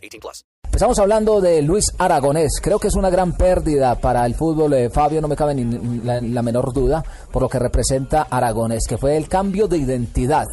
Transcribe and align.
18 0.00 0.20
plus. 0.20 0.44
Empezamos 0.64 0.98
hablando 0.98 1.40
de 1.40 1.62
Luis 1.62 1.84
Aragonés. 1.98 2.60
Creo 2.62 2.78
que 2.78 2.88
es 2.88 2.94
una 2.94 3.10
gran 3.10 3.32
pérdida 3.32 3.96
para 3.96 4.24
el 4.24 4.34
fútbol. 4.34 4.72
Eh, 4.74 4.88
Fabio, 4.88 5.20
no 5.20 5.28
me 5.28 5.36
cabe 5.36 5.54
ni 5.54 6.00
la, 6.04 6.20
la 6.20 6.42
menor 6.42 6.72
duda 6.72 7.02
por 7.32 7.42
lo 7.42 7.48
que 7.48 7.58
representa 7.58 8.22
Aragonés, 8.30 8.84
que 8.88 8.96
fue 8.96 9.16
el 9.16 9.28
cambio 9.28 9.66
de 9.66 9.78
identidad 9.78 10.46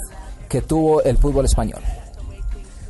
que 0.50 0.62
tuvo 0.62 1.04
el 1.04 1.18
fútbol 1.18 1.46
español. 1.46 1.82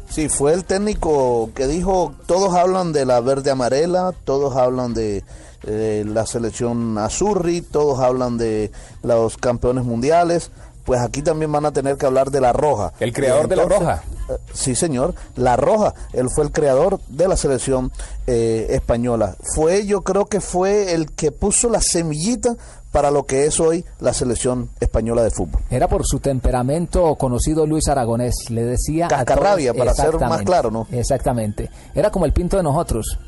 Sí, 0.09 0.29
fue 0.29 0.53
el 0.53 0.63
técnico 0.63 1.51
que 1.53 1.67
dijo, 1.67 2.13
todos 2.25 2.55
hablan 2.55 2.93
de 2.93 3.05
la 3.05 3.19
verde 3.19 3.51
amarela, 3.51 4.13
todos 4.23 4.55
hablan 4.55 4.93
de 4.93 5.23
eh, 5.63 6.05
la 6.07 6.25
selección 6.25 6.97
Azurri, 6.97 7.61
todos 7.61 7.99
hablan 7.99 8.37
de 8.37 8.71
los 9.03 9.37
campeones 9.37 9.83
mundiales, 9.83 10.49
pues 10.85 11.01
aquí 11.01 11.21
también 11.21 11.51
van 11.51 11.65
a 11.65 11.73
tener 11.73 11.97
que 11.97 12.05
hablar 12.05 12.31
de 12.31 12.39
la 12.39 12.53
roja. 12.53 12.93
El 12.99 13.11
creador 13.11 13.49
de 13.49 13.57
la 13.57 13.65
roja. 13.65 14.03
Eh, 14.29 14.37
sí, 14.53 14.75
señor, 14.75 15.15
la 15.35 15.55
roja. 15.55 15.93
Él 16.13 16.27
fue 16.33 16.45
el 16.45 16.51
creador 16.51 16.99
de 17.07 17.27
la 17.27 17.37
selección 17.37 17.91
eh, 18.25 18.67
española. 18.69 19.35
Fue, 19.55 19.85
yo 19.85 20.01
creo 20.01 20.25
que 20.25 20.41
fue 20.41 20.93
el 20.93 21.11
que 21.11 21.31
puso 21.31 21.69
la 21.69 21.81
semillita 21.81 22.55
para 22.91 23.11
lo 23.11 23.25
que 23.25 23.45
es 23.45 23.59
hoy 23.59 23.85
la 23.99 24.13
selección 24.13 24.69
española 24.79 25.23
de 25.23 25.31
fútbol. 25.31 25.61
Era 25.69 25.87
por 25.87 26.05
su 26.05 26.19
temperamento 26.19 27.15
conocido 27.15 27.65
Luis 27.65 27.87
Aragonés, 27.87 28.49
le 28.49 28.63
decía 28.63 29.07
Cascarrabia, 29.07 29.73
para 29.73 29.93
ser 29.93 30.17
más 30.19 30.41
claro, 30.43 30.71
¿no? 30.71 30.87
Exactamente. 30.91 31.69
Era 31.93 32.09
como 32.09 32.25
el 32.25 32.33
pinto 32.33 32.57
de 32.57 32.63
nosotros. 32.63 33.19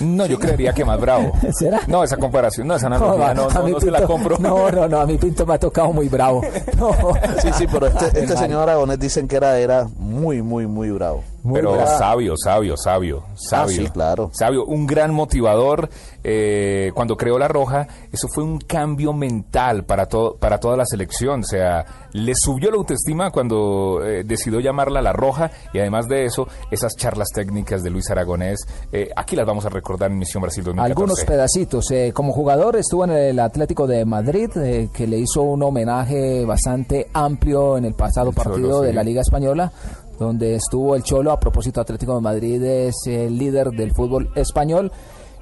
No, 0.00 0.26
yo 0.26 0.38
creería 0.38 0.72
que 0.72 0.84
más 0.84 1.00
bravo. 1.00 1.32
¿Será? 1.52 1.80
No, 1.86 2.02
esa 2.02 2.16
comparación, 2.16 2.66
no, 2.66 2.76
esa 2.76 2.86
analogía, 2.86 3.34
no, 3.34 3.48
no, 3.48 3.62
no, 3.62 3.68
no 3.68 3.80
se 3.80 3.90
la 3.90 4.02
compro. 4.02 4.38
No, 4.38 4.70
no, 4.70 4.88
no, 4.88 5.00
a 5.00 5.06
mi 5.06 5.18
Pinto 5.18 5.46
me 5.46 5.54
ha 5.54 5.58
tocado 5.58 5.92
muy 5.92 6.08
bravo. 6.08 6.42
No. 6.76 6.92
Sí, 7.40 7.48
sí, 7.52 7.66
pero 7.70 7.86
este, 7.86 8.06
este 8.20 8.36
señor 8.36 8.62
Aragonés 8.62 8.98
dicen 8.98 9.28
que 9.28 9.36
era, 9.36 9.58
era 9.58 9.86
muy, 9.98 10.42
muy, 10.42 10.66
muy 10.66 10.90
bravo. 10.90 11.22
Muy 11.42 11.60
Pero 11.60 11.76
sabio, 11.86 12.34
sabio, 12.36 12.76
sabio, 12.76 13.24
sabio. 13.34 13.84
sí, 13.84 13.90
claro. 13.92 14.30
Sabio, 14.32 14.64
un 14.64 14.86
gran 14.86 15.12
motivador. 15.12 15.88
eh, 16.24 16.92
cuando 16.94 17.16
creó 17.16 17.36
La 17.38 17.48
Roja, 17.48 17.88
eso 18.12 18.28
fue 18.28 18.44
un 18.44 18.58
cambio 18.58 19.12
mental 19.12 19.84
para, 19.84 20.06
todo, 20.06 20.36
para 20.36 20.58
toda 20.58 20.76
la 20.76 20.86
selección. 20.86 21.40
O 21.40 21.44
sea, 21.44 21.84
le 22.12 22.32
subió 22.36 22.70
la 22.70 22.76
autoestima 22.76 23.30
cuando 23.32 24.00
eh, 24.04 24.22
decidió 24.24 24.60
llamarla 24.60 25.02
La 25.02 25.12
Roja. 25.12 25.50
Y 25.72 25.80
además 25.80 26.06
de 26.06 26.24
eso, 26.26 26.46
esas 26.70 26.94
charlas 26.96 27.28
técnicas 27.34 27.82
de 27.82 27.90
Luis 27.90 28.08
Aragonés, 28.10 28.60
eh, 28.92 29.10
aquí 29.16 29.34
las 29.34 29.46
vamos 29.46 29.66
a 29.66 29.68
recordar 29.68 30.12
en 30.12 30.18
Misión 30.18 30.42
Brasil 30.42 30.62
2014. 30.62 30.92
Algunos 30.92 31.24
pedacitos. 31.24 31.90
Eh, 31.90 32.12
como 32.14 32.32
jugador 32.32 32.76
estuvo 32.76 33.04
en 33.04 33.10
el 33.10 33.38
Atlético 33.40 33.86
de 33.88 34.04
Madrid, 34.04 34.48
eh, 34.56 34.90
que 34.94 35.06
le 35.08 35.18
hizo 35.18 35.42
un 35.42 35.62
homenaje 35.62 36.44
bastante 36.44 37.08
amplio 37.12 37.76
en 37.78 37.84
el 37.86 37.94
pasado 37.94 38.30
partido 38.32 38.80
de 38.82 38.92
la 38.92 39.02
Liga 39.02 39.22
Española, 39.22 39.72
donde 40.18 40.54
estuvo 40.56 40.94
el 40.94 41.02
Cholo. 41.02 41.32
A 41.32 41.40
propósito, 41.40 41.80
Atlético 41.80 42.14
de 42.14 42.20
Madrid 42.20 42.62
es 42.62 42.94
el 43.06 43.36
líder 43.38 43.70
del 43.70 43.92
fútbol 43.92 44.30
español. 44.34 44.90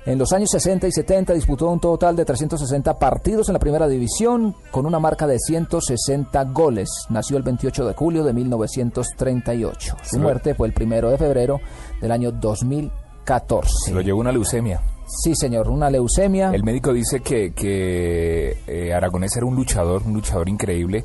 En 0.07 0.19
los 0.19 0.33
años 0.33 0.49
60 0.51 0.87
y 0.89 0.93
70 0.93 1.35
disputó 1.35 1.69
un 1.69 1.79
total 1.79 2.17
de 2.17 2.25
360 2.25 2.99
partidos 2.99 3.49
en 3.51 3.53
la 3.53 3.59
primera 3.59 3.87
división 3.87 4.55
con 4.71 4.87
una 4.87 4.99
marca 4.99 5.27
de 5.27 5.39
160 5.39 6.43
goles. 6.45 6.89
Nació 7.11 7.37
el 7.37 7.43
28 7.43 7.87
de 7.87 7.93
julio 7.95 8.25
de 8.25 8.33
1938. 8.33 9.97
Su 10.03 10.17
Sí. 10.17 10.19
muerte 10.19 10.55
fue 10.55 10.69
el 10.69 10.73
primero 10.73 11.11
de 11.11 11.19
febrero 11.19 11.61
del 12.01 12.13
año 12.13 12.33
2014. 12.33 13.71
Se 13.87 13.93
lo 13.93 14.01
llevó 14.01 14.21
una 14.21 14.33
leucemia. 14.33 14.81
Sí, 15.07 15.35
señor, 15.35 15.69
una 15.69 15.91
leucemia. 15.91 16.51
El 16.55 16.63
médico 16.65 16.93
dice 16.93 17.21
que, 17.21 17.53
que 17.53 18.57
eh, 18.67 18.95
Aragonés 18.95 19.37
era 19.37 19.45
un 19.45 19.57
luchador, 19.57 20.03
un 20.07 20.15
luchador 20.15 20.49
increíble, 20.49 21.05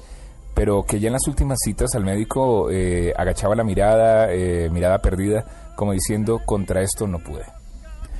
pero 0.56 0.84
que 0.84 1.00
ya 1.00 1.08
en 1.08 1.14
las 1.14 1.28
últimas 1.28 1.60
citas 1.64 1.94
al 1.94 2.04
médico 2.04 2.72
eh, 2.72 3.14
agachaba 3.16 3.56
la 3.56 3.64
mirada, 3.64 4.32
eh, 4.32 4.70
mirada 4.72 5.00
perdida, 5.00 5.46
como 5.76 5.92
diciendo, 5.92 6.42
contra 6.46 6.82
esto 6.82 7.06
no 7.06 7.20
pude. 7.20 7.44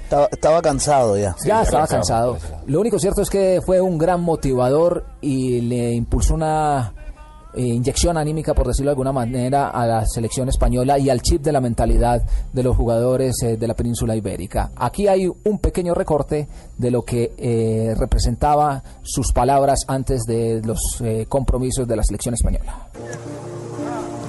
Estaba, 0.04 0.28
estaba 0.32 0.62
cansado 0.62 1.18
ya. 1.18 1.34
Sí, 1.40 1.48
ya 1.48 1.56
ya 1.56 1.62
estaba 1.64 1.88
cansado, 1.88 2.34
cansado. 2.34 2.62
Lo 2.68 2.80
único 2.82 3.00
cierto 3.00 3.22
es 3.24 3.30
que 3.30 3.60
fue 3.66 3.82
un 3.82 3.98
gran 3.98 4.22
motivador 4.22 5.06
y 5.22 5.62
le 5.62 5.94
impulsó 5.94 6.36
una 6.36 6.94
inyección 7.56 8.18
anímica, 8.18 8.54
por 8.54 8.68
decirlo 8.68 8.90
de 8.90 8.94
alguna 8.94 9.12
manera, 9.12 9.70
a 9.70 9.86
la 9.86 10.06
selección 10.06 10.50
española 10.50 11.00
y 11.00 11.10
al 11.10 11.22
chip 11.22 11.42
de 11.42 11.52
la 11.52 11.62
mentalidad 11.62 12.22
de 12.52 12.64
los 12.64 12.76
jugadores 12.76 13.36
eh, 13.44 13.58
de 13.58 13.68
la 13.68 13.74
península 13.74 14.16
ibérica. 14.16 14.72
Aquí 14.76 15.08
hay 15.08 15.28
un 15.28 15.60
pequeño 15.60 15.94
recorte 15.94 16.48
de 16.78 16.92
lo 16.92 17.04
que 17.04 17.34
eh, 17.38 17.94
representaba 17.98 18.84
sus 19.04 19.32
palabras 19.32 19.80
antes 19.88 20.24
de 20.24 20.62
los 20.64 20.80
eh, 21.02 21.26
compromisos 21.28 21.88
de 21.88 21.96
la 21.96 22.04
selección 22.04 22.34
española. 22.34 22.90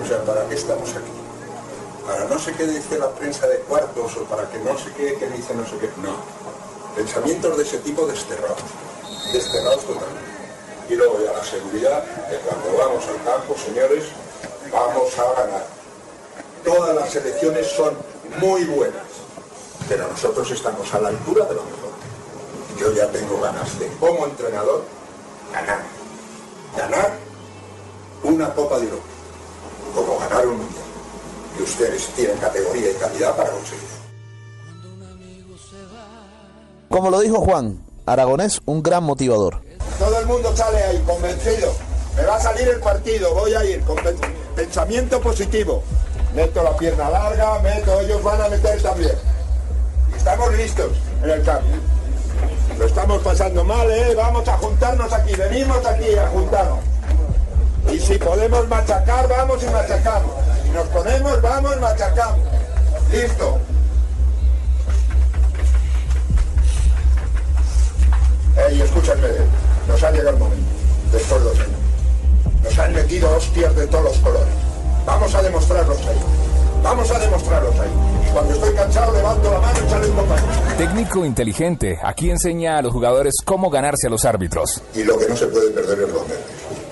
O 0.02 0.08
sea, 0.08 0.22
¿para 0.24 0.48
qué 0.48 0.54
estamos 0.54 0.88
aquí? 0.90 1.10
Para 2.06 2.28
no 2.28 2.38
sé 2.38 2.52
qué 2.52 2.66
dice 2.66 2.98
la 2.98 3.10
prensa 3.10 3.46
de 3.48 3.56
cuartos 3.68 4.16
o 4.16 4.24
para 4.24 4.48
que 4.48 4.58
no 4.60 4.78
sé 4.78 4.90
qué, 4.96 5.16
qué 5.18 5.28
dice 5.30 5.54
no 5.54 5.64
sé 5.64 5.76
qué. 5.80 5.88
No. 6.02 6.14
Pensamientos 6.94 7.56
de 7.56 7.62
ese 7.62 7.78
tipo 7.78 8.06
desterrados. 8.06 8.62
Desterrados 9.32 9.84
totalmente. 9.84 10.35
Y 10.88 10.94
luego 10.94 11.18
ya 11.24 11.32
la 11.32 11.44
seguridad, 11.44 12.04
que 12.30 12.36
cuando 12.38 12.78
vamos 12.78 13.04
al 13.08 13.22
campo, 13.24 13.56
señores, 13.58 14.04
vamos 14.72 15.18
a 15.18 15.42
ganar. 15.42 15.66
Todas 16.64 16.94
las 16.94 17.16
elecciones 17.16 17.66
son 17.66 17.94
muy 18.40 18.64
buenas, 18.64 19.02
pero 19.88 20.08
nosotros 20.08 20.50
estamos 20.50 20.92
a 20.94 21.00
la 21.00 21.08
altura 21.08 21.44
de 21.46 21.54
lo 21.54 21.62
mejor. 21.64 21.90
Yo 22.78 22.92
ya 22.92 23.10
tengo 23.10 23.40
ganas 23.40 23.78
de, 23.78 23.88
como 23.98 24.26
entrenador, 24.26 24.84
ganar. 25.52 25.82
Ganar 26.76 27.12
una 28.22 28.52
Copa 28.54 28.78
de 28.78 28.84
Europa, 28.84 29.04
como 29.94 30.18
ganar 30.18 30.46
un 30.46 30.58
Mundial. 30.58 30.84
Y 31.58 31.62
ustedes 31.62 32.06
tienen 32.08 32.36
categoría 32.38 32.90
y 32.90 32.94
calidad 32.94 33.34
para 33.36 33.50
conseguirlo. 33.50 33.96
Como 36.90 37.10
lo 37.10 37.20
dijo 37.20 37.40
Juan, 37.40 37.84
Aragonés, 38.04 38.60
un 38.66 38.82
gran 38.82 39.04
motivador. 39.04 39.65
Todo 39.98 40.18
el 40.20 40.26
mundo 40.26 40.54
sale 40.56 40.82
ahí 40.82 41.02
convencido. 41.06 41.72
Me 42.16 42.24
va 42.24 42.36
a 42.36 42.40
salir 42.40 42.68
el 42.68 42.80
partido, 42.80 43.34
voy 43.34 43.54
a 43.54 43.64
ir 43.64 43.80
con 43.82 43.96
pen- 43.96 44.16
pensamiento 44.54 45.20
positivo. 45.20 45.82
Meto 46.34 46.62
la 46.62 46.76
pierna 46.76 47.10
larga, 47.10 47.58
meto, 47.60 48.00
ellos 48.00 48.22
van 48.22 48.40
a 48.42 48.48
meter 48.48 48.80
también. 48.82 49.14
Y 50.12 50.16
estamos 50.16 50.54
listos 50.54 50.90
en 51.22 51.30
el 51.30 51.42
campo. 51.42 51.66
Lo 52.78 52.84
estamos 52.86 53.22
pasando 53.22 53.64
mal, 53.64 53.90
¿eh? 53.90 54.14
Vamos 54.14 54.46
a 54.48 54.56
juntarnos 54.58 55.10
aquí, 55.12 55.34
venimos 55.34 55.84
aquí 55.86 56.14
a 56.16 56.28
juntarnos. 56.28 56.78
Y 57.90 57.98
si 57.98 58.18
podemos 58.18 58.68
machacar, 58.68 59.28
vamos 59.28 59.62
y 59.62 59.66
machacamos. 59.66 60.32
Si 60.62 60.70
nos 60.70 60.86
ponemos, 60.88 61.40
vamos, 61.40 61.80
machacamos. 61.80 62.40
Listo. 63.10 63.58
Ey, 68.68 68.80
escúchame, 68.82 69.28
nos 69.88 70.02
ha 70.02 70.10
llegado 70.10 70.30
el 70.30 70.38
momento, 70.38 70.66
después 71.12 71.42
de 71.42 71.48
dos 71.48 71.60
años. 71.60 71.80
Nos 72.62 72.78
han 72.78 72.92
metido 72.92 73.36
hostias 73.36 73.76
de 73.76 73.86
todos 73.86 74.04
los 74.04 74.18
colores. 74.18 74.54
Vamos 75.04 75.34
a 75.34 75.42
demostrarlos 75.42 75.98
ahí. 75.98 76.18
Vamos 76.82 77.10
a 77.10 77.18
demostrarlos 77.18 77.74
ahí. 77.78 77.90
Y 78.28 78.32
cuando 78.32 78.54
estoy 78.54 78.74
cansado, 78.74 79.12
levanto 79.12 79.52
la 79.52 79.60
mano 79.60 79.78
y 79.84 79.90
sale 79.90 80.06
un 80.08 80.16
compañero. 80.16 80.52
Técnico 80.76 81.24
inteligente, 81.24 81.98
aquí 82.02 82.30
enseña 82.30 82.78
a 82.78 82.82
los 82.82 82.92
jugadores 82.92 83.34
cómo 83.44 83.70
ganarse 83.70 84.08
a 84.08 84.10
los 84.10 84.24
árbitros. 84.24 84.82
Y 84.94 85.04
lo 85.04 85.18
que 85.18 85.28
no 85.28 85.36
se 85.36 85.46
puede 85.46 85.70
perder 85.70 86.00
es 86.00 86.12
los 86.12 86.22
nervios. 86.22 86.46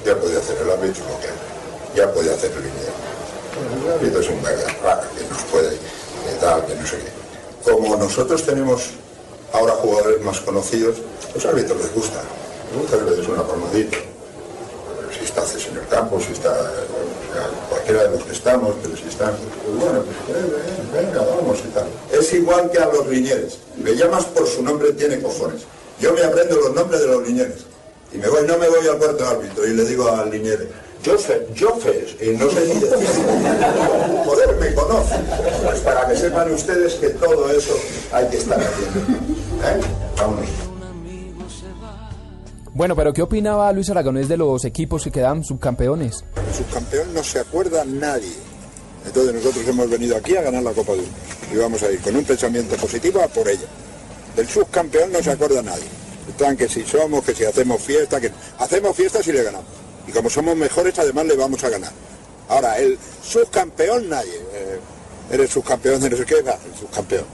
Ya 0.04 0.14
puede 0.16 0.38
hacer 0.38 0.56
el 0.62 0.70
árbitro 0.70 1.04
lo 1.08 1.20
que. 1.20 2.00
Ya 2.00 2.12
puede 2.12 2.34
hacer 2.34 2.50
el 2.52 2.62
línea. 2.62 3.86
El 3.86 3.92
árbitro 3.92 4.20
es 4.20 4.28
un 4.28 4.42
mega 4.42 4.66
que 5.16 5.28
nos 5.30 5.42
puede, 5.44 5.70
que 5.70 6.34
tal, 6.40 6.64
que 6.66 6.74
no 6.74 6.86
sé 6.86 6.96
qué. 6.98 7.70
Como 7.70 7.96
nosotros 7.96 8.44
tenemos 8.44 8.90
ahora 9.52 9.72
jugadores 9.74 10.20
más 10.22 10.40
conocidos, 10.40 10.96
los 11.34 11.44
árbitros 11.46 11.78
les 11.78 11.94
gusta. 11.94 12.20
Gusta 12.74 12.98
que 12.98 13.04
les 13.04 13.16
des 13.18 13.28
una 13.28 13.42
palmadita. 13.46 13.98
Si 15.16 15.24
está 15.24 15.42
Cés 15.46 15.68
en 15.68 15.78
el 15.78 15.86
campo, 15.86 16.18
si 16.20 16.32
está 16.32 16.50
o 16.50 17.34
sea, 17.34 17.48
cualquiera 17.68 18.04
de 18.04 18.10
los 18.16 18.24
que 18.24 18.32
estamos, 18.32 18.74
pero 18.82 18.96
si 18.96 19.08
están, 19.08 19.32
pues 19.64 19.78
bueno, 19.78 20.02
pues 20.02 20.16
eh, 20.36 20.42
eh, 20.42 20.82
venga, 20.92 21.22
vamos 21.22 21.58
y 21.60 21.68
tal. 21.68 21.86
Es 22.12 22.32
igual 22.32 22.70
que 22.70 22.78
a 22.78 22.86
los 22.86 23.06
liñeres. 23.06 23.58
Le 23.82 23.94
llamas 23.96 24.24
por 24.24 24.46
su 24.46 24.62
nombre, 24.62 24.92
tiene 24.92 25.22
cojones. 25.22 25.62
Yo 26.00 26.12
me 26.12 26.22
aprendo 26.22 26.56
los 26.56 26.74
nombres 26.74 27.00
de 27.00 27.06
los 27.06 27.26
liñeres. 27.26 27.64
Y 28.12 28.18
me 28.18 28.28
voy, 28.28 28.46
no 28.46 28.58
me 28.58 28.68
voy 28.68 28.86
al 28.88 28.98
cuarto 28.98 29.26
árbitro 29.26 29.66
y 29.66 29.74
le 29.74 29.84
digo 29.84 30.08
al 30.08 30.30
liñere, 30.30 30.68
Joseph, 31.04 31.42
Joseph, 31.58 32.22
y 32.22 32.30
no 32.30 32.48
sé 32.50 32.66
ni. 32.66 32.80
Joder, 34.24 34.56
me 34.56 34.74
conoce. 34.74 35.14
Pues 35.64 35.80
para 35.80 36.08
que 36.08 36.16
sepan 36.16 36.52
ustedes 36.52 36.94
que 36.94 37.10
todo 37.10 37.50
eso 37.50 37.76
hay 38.12 38.26
que 38.28 38.38
estar 38.38 38.58
haciendo. 38.58 39.00
¿Eh? 39.64 39.80
Vámonos. 40.16 40.63
Bueno, 42.74 42.96
pero 42.96 43.12
¿qué 43.12 43.22
opinaba 43.22 43.72
Luis 43.72 43.88
Aragonés 43.90 44.26
de 44.28 44.36
los 44.36 44.64
equipos 44.64 45.04
que 45.04 45.12
quedan 45.12 45.44
subcampeones? 45.44 46.24
Subcampeón 46.56 47.14
no 47.14 47.22
se 47.22 47.38
acuerda 47.38 47.84
nadie. 47.84 48.32
Entonces 49.06 49.32
nosotros 49.32 49.68
hemos 49.68 49.88
venido 49.88 50.16
aquí 50.16 50.36
a 50.36 50.42
ganar 50.42 50.64
la 50.64 50.72
Copa 50.72 50.90
del 50.90 51.02
Mundo. 51.02 51.16
Y 51.52 51.56
vamos 51.56 51.80
a 51.84 51.92
ir 51.92 52.00
con 52.00 52.16
un 52.16 52.24
pensamiento 52.24 52.74
positivo 52.74 53.22
a 53.22 53.28
por 53.28 53.48
ella. 53.48 53.68
Del 54.34 54.48
subcampeón 54.48 55.12
no 55.12 55.22
se 55.22 55.30
acuerda 55.30 55.62
nadie. 55.62 55.84
Están 56.28 56.56
que 56.56 56.68
si 56.68 56.82
somos, 56.82 57.22
que 57.24 57.32
si 57.32 57.44
hacemos 57.44 57.80
fiesta, 57.80 58.20
que 58.20 58.32
hacemos 58.58 58.96
fiesta 58.96 59.22
si 59.22 59.30
le 59.30 59.44
ganamos. 59.44 59.68
Y 60.08 60.10
como 60.10 60.28
somos 60.28 60.56
mejores, 60.56 60.98
además 60.98 61.26
le 61.26 61.36
vamos 61.36 61.62
a 61.62 61.68
ganar. 61.68 61.92
Ahora, 62.48 62.76
el 62.78 62.98
subcampeón 63.22 64.08
nadie. 64.08 64.34
Eh, 64.52 64.80
eres 65.30 65.50
subcampeón 65.50 66.00
de 66.00 66.10
no 66.10 66.16
sé 66.16 66.24
qué, 66.24 66.42
va, 66.42 66.58
el 66.66 66.74
subcampeón. 66.76 67.24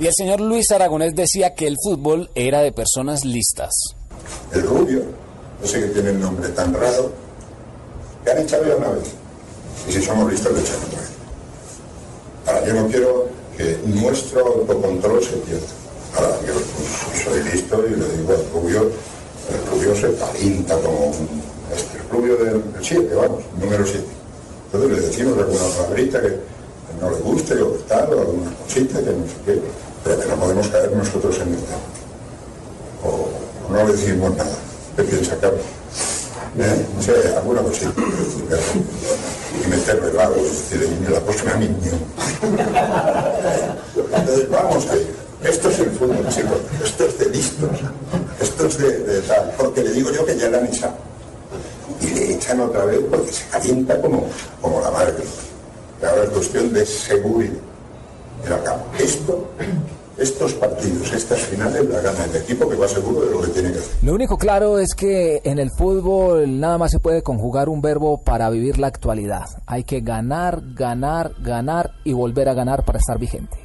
Y 0.00 0.06
el 0.06 0.14
señor 0.14 0.40
Luis 0.40 0.70
Aragonés 0.70 1.14
decía 1.14 1.54
que 1.54 1.66
el 1.66 1.76
fútbol 1.76 2.30
era 2.34 2.62
de 2.62 2.72
personas 2.72 3.26
listas. 3.26 3.70
El 4.50 4.62
rubio, 4.62 5.02
no 5.60 5.68
sé 5.68 5.78
que 5.78 5.88
tiene 5.88 6.08
el 6.08 6.20
nombre 6.20 6.48
tan 6.48 6.72
raro, 6.72 7.12
echado 8.24 8.64
ya 8.66 8.76
una 8.76 8.88
vez. 8.92 9.04
Y 9.86 9.92
si 9.92 10.02
somos 10.02 10.32
listos, 10.32 10.54
le 10.54 10.60
echan 10.60 10.76
otra 10.86 11.00
vez. 11.00 11.10
Ahora, 12.46 12.66
yo 12.66 12.74
no 12.80 12.88
quiero 12.88 13.28
que 13.58 13.78
nuestro 13.88 14.46
autocontrol 14.46 15.22
se 15.22 15.36
pierda. 15.36 15.66
Ahora, 16.16 16.36
yo 16.46 16.54
soy 17.22 17.42
listo 17.52 17.84
y 17.86 17.90
le 17.90 18.08
digo 18.16 18.32
al 18.32 18.50
rubio, 18.54 18.90
el 19.50 19.70
rubio 19.70 19.94
se 19.94 20.08
palienta 20.08 20.76
como 20.80 21.08
un, 21.08 21.42
este, 21.76 21.98
el 21.98 22.08
rubio 22.08 22.36
del 22.36 22.62
7, 22.80 23.14
vamos, 23.16 23.42
número 23.60 23.84
7. 23.84 24.02
Entonces 24.72 24.90
le 24.98 25.06
decimos 25.08 25.38
alguna 25.38 25.62
palabrita 25.76 26.22
que 26.22 26.38
no 27.02 27.10
le 27.10 27.16
guste 27.18 27.60
o 27.60 27.68
tal, 27.86 28.14
o 28.14 28.20
alguna 28.20 28.50
cosita 28.64 28.98
que 28.98 29.10
no 29.10 29.26
sé 29.26 29.34
qué, 29.44 29.60
pero 30.04 30.20
que 30.20 30.26
no 30.26 30.36
podemos 30.36 30.68
caer 30.68 30.92
nosotros 30.92 31.36
en 31.38 31.54
el 31.54 31.56
tema. 31.56 31.78
O 33.04 33.28
no 33.70 33.86
le 33.86 33.92
decimos 33.92 34.36
nada. 34.36 34.56
¿Qué 34.96 35.02
piensa, 35.04 35.36
Carlos? 35.36 35.60
¿Eh? 36.58 36.86
No 36.96 37.02
sé, 37.02 37.12
alguna 37.36 37.62
cosita. 37.62 37.92
Y 39.64 39.68
meterlo 39.68 40.08
el 40.08 40.16
lado, 40.16 40.36
es 40.36 40.70
decir, 40.70 40.98
y 41.08 41.12
la 41.12 41.20
próxima 41.20 41.54
niña. 41.54 41.92
Entonces, 43.94 44.50
vamos 44.50 44.86
a 44.88 44.96
ir. 44.96 45.14
Esto 45.44 45.70
es 45.70 45.78
el 45.78 45.90
fútbol, 45.92 46.28
chicos. 46.28 46.58
Esto 46.84 47.04
es 47.06 47.18
de 47.18 47.30
listos. 47.30 47.70
Esto 48.40 48.66
es 48.66 48.78
de, 48.78 49.20
tal. 49.22 49.54
Porque 49.56 49.82
le 49.82 49.92
digo 49.92 50.10
yo 50.10 50.24
que 50.24 50.36
ya 50.36 50.46
han 50.48 50.66
echado. 50.66 50.94
Y 52.00 52.06
le 52.06 52.32
echan 52.34 52.60
otra 52.60 52.84
vez 52.84 53.00
porque 53.10 53.32
se 53.32 53.46
calienta 53.48 54.00
como, 54.00 54.26
como 54.60 54.80
la 54.80 54.90
madre. 54.90 55.14
Y 56.02 56.04
ahora 56.04 56.24
es 56.24 56.30
cuestión 56.30 56.72
de 56.72 56.84
seguridad. 56.84 57.69
Mira 58.42 58.56
acá, 58.56 58.76
esto, 58.98 59.50
estos 60.20 60.52
partidos, 60.54 61.12
estas 61.12 61.40
finales 61.40 61.88
la 61.88 62.00
gana 62.00 62.24
el 62.24 62.36
equipo 62.36 62.68
que 62.68 62.76
va 62.76 62.86
seguro 62.86 63.26
de 63.26 63.32
lo 63.32 63.40
que 63.40 63.48
tiene 63.48 63.72
que 63.72 63.78
hacer. 63.78 63.96
Lo 64.02 64.14
único 64.14 64.36
claro 64.36 64.78
es 64.78 64.94
que 64.94 65.40
en 65.44 65.58
el 65.58 65.70
fútbol 65.70 66.60
nada 66.60 66.78
más 66.78 66.90
se 66.90 67.00
puede 67.00 67.22
conjugar 67.22 67.68
un 67.68 67.80
verbo 67.80 68.22
para 68.22 68.50
vivir 68.50 68.78
la 68.78 68.88
actualidad. 68.88 69.46
Hay 69.66 69.84
que 69.84 70.00
ganar, 70.00 70.60
ganar, 70.74 71.32
ganar 71.40 71.92
y 72.04 72.12
volver 72.12 72.48
a 72.48 72.54
ganar 72.54 72.84
para 72.84 72.98
estar 72.98 73.18
vigente. 73.18 73.56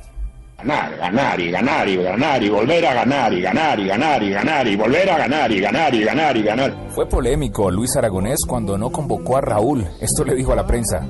Ganar, 0.57 0.97
ganar 0.97 1.39
y 1.39 1.51
ganar 1.51 1.89
y 1.89 1.97
ganar 1.97 2.41
y 2.41 2.49
volver 2.49 2.85
a 2.85 2.93
ganar 2.93 3.33
y 3.33 3.41
ganar 3.41 3.77
y 3.77 3.87
ganar 3.87 4.23
y 4.23 4.29
ganar 4.29 4.67
y 4.67 4.75
volver 4.77 5.09
a 5.09 5.17
ganar 5.17 5.51
y 5.51 5.59
ganar 5.59 5.93
y 5.93 6.03
ganar 6.03 6.37
y 6.37 6.43
ganar. 6.43 6.73
Fue 6.91 7.07
polémico 7.07 7.69
Luis 7.69 7.95
Aragonés 7.97 8.39
cuando 8.47 8.77
no 8.77 8.89
convocó 8.89 9.35
a 9.37 9.41
Raúl. 9.41 9.85
Esto 9.99 10.23
le 10.23 10.33
dijo 10.35 10.53
a 10.53 10.55
la 10.55 10.65
prensa. 10.65 11.05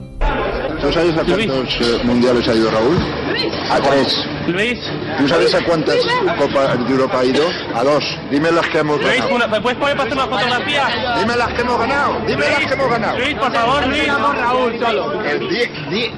¿Tú 0.82 0.92
sabes 0.92 1.16
a 1.18 1.24
cuántos 1.24 1.70
eh, 1.82 2.04
mundiales 2.04 2.48
ha 2.48 2.56
ido 2.56 2.72
Raúl? 2.72 3.25
A 3.70 3.80
tres. 3.82 4.26
Luis. 4.48 4.80
¿Tú 5.18 5.28
sabes 5.28 5.54
a 5.56 5.64
cuántas 5.66 5.96
Copas 6.38 6.78
de 6.88 6.92
Europa 6.94 7.20
ha 7.20 7.26
ido? 7.26 7.44
A 7.74 7.84
dos. 7.84 8.04
Dime 8.30 8.52
las 8.52 8.68
que 8.68 8.80
hemos 8.80 8.98
Luis, 9.02 9.14
ganado. 9.16 9.36
una- 9.36 9.48
¿me 9.48 9.62
puedes 9.62 9.78
poner 9.80 9.98
para 9.98 10.10
hacer 10.10 10.18
una 10.26 10.38
fotografía? 10.38 11.16
Dime 11.20 11.36
las 11.36 11.54
que 11.54 11.62
hemos 11.62 11.80
ganado. 11.80 12.14
Dime 12.28 12.46
las 12.50 12.66
que 12.66 12.74
hemos 12.74 12.90
ganado. 12.90 13.18
Luis, 13.20 13.36
por 13.36 13.52
favor, 13.54 13.88
Luis. 13.88 14.08
Raúl, 14.08 14.80
solo. 14.80 15.22
El 15.24 15.40
die- 15.50 15.72
die- 15.90 16.12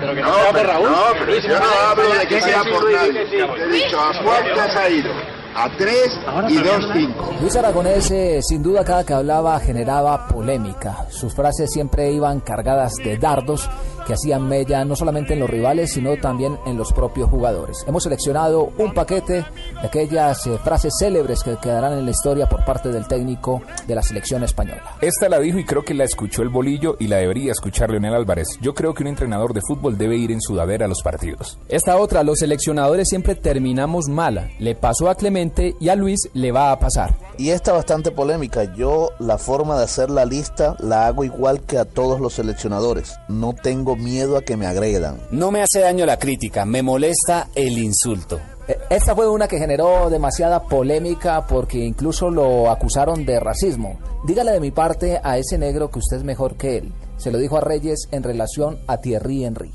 Pero 0.00 0.14
que 0.14 0.20
No, 0.22 0.28
pero, 0.52 0.72
no, 0.74 0.96
pero 1.18 1.40
yo 1.40 1.58
no 1.58 1.64
hablo 1.90 2.14
de 2.18 2.26
que 2.26 2.40
sea 2.40 2.62
por 2.64 2.92
nadie. 2.92 3.24
Te 3.26 3.62
he 3.64 3.68
dicho, 3.84 3.98
¿a 4.00 4.12
cuántas 4.22 4.76
ha 4.76 4.88
ido? 4.90 5.10
A 5.56 5.68
tres 5.78 6.18
y 6.48 6.56
dos 6.56 6.88
cinco. 6.92 7.32
Luis 7.40 7.54
Aragonés, 7.56 8.10
eh, 8.10 8.40
sin 8.42 8.60
duda, 8.60 8.84
cada 8.84 9.04
que 9.06 9.12
hablaba 9.14 9.58
generaba 9.60 10.26
polémica. 10.26 11.06
Sus 11.10 11.32
frases 11.32 11.70
siempre 11.72 12.10
iban 12.10 12.40
cargadas 12.40 12.94
de 12.96 13.16
dardos 13.16 13.70
que 14.06 14.14
hacían 14.14 14.48
mella 14.48 14.84
no 14.84 14.96
solamente 14.96 15.34
en 15.34 15.40
los 15.40 15.50
rivales, 15.50 15.92
sino 15.92 16.16
también 16.16 16.58
en 16.66 16.76
los 16.76 16.92
propios 16.92 17.30
jugadores. 17.30 17.84
Hemos 17.86 18.04
seleccionado 18.04 18.72
un 18.78 18.92
paquete 18.92 19.34
de 19.34 19.86
aquellas 19.86 20.46
eh, 20.46 20.58
frases 20.62 20.94
célebres 20.98 21.42
que 21.42 21.56
quedarán 21.56 21.94
en 21.94 22.04
la 22.04 22.10
historia 22.10 22.48
por 22.48 22.64
parte 22.64 22.90
del 22.90 23.06
técnico 23.06 23.62
de 23.86 23.94
la 23.94 24.02
selección 24.02 24.44
española. 24.44 24.96
Esta 25.00 25.28
la 25.28 25.38
dijo 25.38 25.58
y 25.58 25.64
creo 25.64 25.84
que 25.84 25.94
la 25.94 26.04
escuchó 26.04 26.42
el 26.42 26.48
bolillo 26.48 26.96
y 26.98 27.08
la 27.08 27.16
debería 27.16 27.52
escuchar 27.52 27.90
Leonel 27.90 28.14
Álvarez. 28.14 28.48
Yo 28.60 28.74
creo 28.74 28.94
que 28.94 29.02
un 29.02 29.08
entrenador 29.08 29.52
de 29.52 29.60
fútbol 29.66 29.98
debe 29.98 30.16
ir 30.16 30.32
en 30.32 30.40
sudadera 30.40 30.86
a 30.86 30.88
los 30.88 31.02
partidos. 31.02 31.58
Esta 31.68 31.96
otra, 31.96 32.22
los 32.22 32.38
seleccionadores 32.38 33.08
siempre 33.08 33.34
terminamos 33.34 34.08
mala. 34.08 34.50
Le 34.58 34.74
pasó 34.74 35.08
a 35.08 35.14
Clemente 35.14 35.74
y 35.80 35.88
a 35.88 35.96
Luis 35.96 36.28
le 36.32 36.52
va 36.52 36.72
a 36.72 36.78
pasar. 36.78 37.16
Y 37.36 37.50
esta 37.50 37.72
bastante 37.72 38.10
polémica. 38.10 38.74
Yo 38.74 39.10
la 39.18 39.38
forma 39.38 39.76
de 39.76 39.84
hacer 39.84 40.10
la 40.10 40.24
lista 40.24 40.76
la 40.78 41.06
hago 41.06 41.24
igual 41.24 41.60
que 41.62 41.78
a 41.78 41.84
todos 41.84 42.20
los 42.20 42.34
seleccionadores. 42.34 43.16
No 43.28 43.54
tengo 43.54 43.93
miedo 43.96 44.36
a 44.36 44.42
que 44.42 44.56
me 44.56 44.66
agredan. 44.66 45.20
No 45.30 45.50
me 45.50 45.62
hace 45.62 45.80
daño 45.80 46.06
la 46.06 46.18
crítica, 46.18 46.64
me 46.64 46.82
molesta 46.82 47.48
el 47.54 47.78
insulto. 47.78 48.40
Eh, 48.68 48.78
Esta 48.90 49.14
fue 49.14 49.28
una 49.28 49.48
que 49.48 49.58
generó 49.58 50.08
demasiada 50.10 50.62
polémica 50.62 51.46
porque 51.46 51.78
incluso 51.78 52.30
lo 52.30 52.70
acusaron 52.70 53.24
de 53.26 53.40
racismo. 53.40 53.98
Dígale 54.26 54.52
de 54.52 54.60
mi 54.60 54.70
parte 54.70 55.20
a 55.22 55.38
ese 55.38 55.58
negro 55.58 55.90
que 55.90 55.98
usted 55.98 56.18
es 56.18 56.24
mejor 56.24 56.56
que 56.56 56.78
él. 56.78 56.92
Se 57.16 57.30
lo 57.30 57.38
dijo 57.38 57.56
a 57.56 57.60
Reyes 57.60 58.08
en 58.10 58.22
relación 58.22 58.78
a 58.86 58.98
Thierry 58.98 59.44
Henry. 59.44 59.72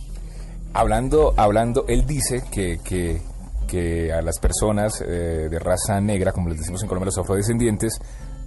Hablando, 0.74 1.34
hablando, 1.38 1.86
él 1.88 2.06
dice 2.06 2.44
que, 2.52 2.80
que, 2.84 3.22
que 3.68 4.12
a 4.14 4.22
las 4.22 4.40
personas 4.40 5.02
eh, 5.02 5.48
de 5.50 5.60
raza 5.60 6.00
negra, 6.00 6.32
como 6.32 6.50
les 6.50 6.60
decimos 6.60 6.82
en 6.82 6.88
Colombia, 6.88 7.08
los 7.08 7.18
afrodescendientes, 7.18 8.00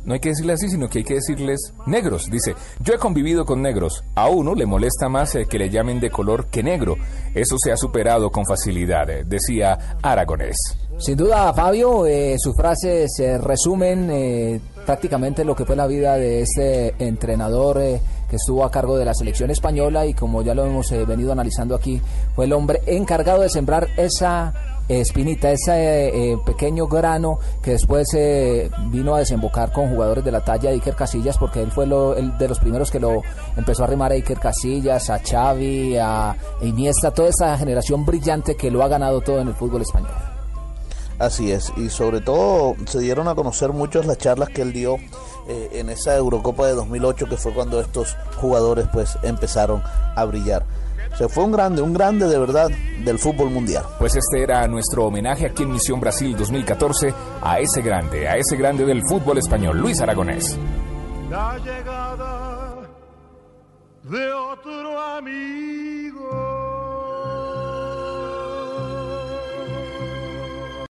no 0.04 0.14
hay 0.14 0.20
que 0.20 0.30
decirles 0.30 0.54
así, 0.54 0.70
sino 0.70 0.88
que 0.88 0.98
hay 0.98 1.04
que 1.04 1.14
decirles 1.14 1.74
negros. 1.86 2.30
Dice, 2.30 2.54
yo 2.80 2.94
he 2.94 2.98
convivido 2.98 3.44
con 3.44 3.62
negros. 3.62 4.04
A 4.14 4.28
uno 4.28 4.54
le 4.54 4.66
molesta 4.66 5.08
más 5.08 5.36
que 5.48 5.58
le 5.58 5.70
llamen 5.70 6.00
de 6.00 6.10
color 6.10 6.46
que 6.46 6.62
negro. 6.62 6.96
Eso 7.34 7.56
se 7.58 7.72
ha 7.72 7.76
superado 7.76 8.30
con 8.30 8.44
facilidad, 8.44 9.08
eh, 9.10 9.24
decía 9.24 9.98
Aragonés. 10.02 10.56
Sin 10.98 11.16
duda, 11.16 11.52
Fabio, 11.52 12.06
eh, 12.06 12.36
sus 12.38 12.54
frases 12.56 13.10
eh, 13.18 13.38
resumen 13.38 14.60
prácticamente 14.84 15.44
lo 15.44 15.54
que 15.54 15.64
fue 15.64 15.76
la 15.76 15.86
vida 15.86 16.16
de 16.16 16.42
este 16.42 16.94
entrenador 16.98 17.78
que 17.78 18.36
estuvo 18.36 18.64
a 18.64 18.70
cargo 18.70 18.96
de 18.98 19.04
la 19.04 19.14
selección 19.14 19.50
española 19.50 20.06
y 20.06 20.14
como 20.14 20.42
ya 20.42 20.54
lo 20.54 20.66
hemos 20.66 20.90
venido 21.06 21.30
analizando 21.30 21.74
aquí, 21.76 22.00
fue 22.34 22.46
el 22.46 22.52
hombre 22.52 22.80
encargado 22.86 23.42
de 23.42 23.48
sembrar 23.48 23.88
esa 23.96 24.52
espinita, 25.00 25.50
ese 25.50 26.32
eh, 26.32 26.38
pequeño 26.44 26.86
grano 26.86 27.38
que 27.62 27.72
después 27.72 28.08
eh, 28.14 28.70
vino 28.90 29.14
a 29.14 29.20
desembocar 29.20 29.72
con 29.72 29.88
jugadores 29.88 30.24
de 30.24 30.32
la 30.32 30.44
talla 30.44 30.70
de 30.70 30.76
Iker 30.76 30.94
Casillas, 30.94 31.38
porque 31.38 31.62
él 31.62 31.70
fue 31.70 31.84
el 31.84 32.36
de 32.38 32.48
los 32.48 32.58
primeros 32.58 32.90
que 32.90 33.00
lo 33.00 33.22
empezó 33.56 33.82
a 33.82 33.86
arrimar 33.86 34.12
a 34.12 34.14
Iker 34.14 34.38
Casillas, 34.38 35.10
a 35.10 35.18
Xavi, 35.18 35.96
a 35.96 36.36
Iniesta, 36.62 37.12
toda 37.12 37.28
esa 37.28 37.56
generación 37.56 38.04
brillante 38.04 38.56
que 38.56 38.70
lo 38.70 38.82
ha 38.82 38.88
ganado 38.88 39.20
todo 39.20 39.40
en 39.40 39.48
el 39.48 39.54
fútbol 39.54 39.82
español. 39.82 40.12
Así 41.18 41.52
es, 41.52 41.72
y 41.76 41.88
sobre 41.88 42.20
todo 42.20 42.74
se 42.86 42.98
dieron 42.98 43.28
a 43.28 43.34
conocer 43.34 43.72
muchas 43.72 44.06
las 44.06 44.18
charlas 44.18 44.48
que 44.48 44.62
él 44.62 44.72
dio 44.72 44.96
eh, 45.48 45.68
en 45.74 45.88
esa 45.88 46.16
Eurocopa 46.16 46.66
de 46.66 46.74
2008, 46.74 47.28
que 47.28 47.36
fue 47.36 47.52
cuando 47.52 47.80
estos 47.80 48.16
jugadores 48.40 48.86
pues 48.92 49.16
empezaron 49.22 49.82
a 50.16 50.24
brillar. 50.24 50.64
Fue 51.28 51.44
un 51.44 51.52
grande, 51.52 51.82
un 51.82 51.92
grande 51.92 52.26
de 52.26 52.38
verdad 52.38 52.70
del 53.04 53.18
fútbol 53.18 53.50
mundial. 53.50 53.84
Pues 53.98 54.16
este 54.16 54.42
era 54.42 54.66
nuestro 54.68 55.06
homenaje 55.06 55.46
aquí 55.46 55.62
en 55.62 55.72
Misión 55.72 56.00
Brasil 56.00 56.36
2014 56.36 57.14
a 57.42 57.58
ese 57.60 57.82
grande, 57.82 58.28
a 58.28 58.36
ese 58.36 58.56
grande 58.56 58.84
del 58.84 59.02
fútbol 59.08 59.38
español, 59.38 59.78
Luis 59.78 60.00
Aragonés. 60.00 60.58
la 61.30 61.58
llegada 61.58 62.76
de 64.04 64.32
otro 64.32 65.00
amigo. 65.00 65.91